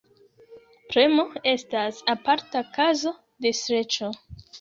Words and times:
Premo 0.93 1.25
estas 1.51 1.99
aparta 2.13 2.63
kazo 2.79 3.13
de 3.47 3.53
streĉo. 3.59 4.11